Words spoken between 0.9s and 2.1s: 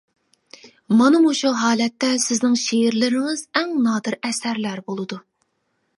مانا مۇشۇ ھالەتتە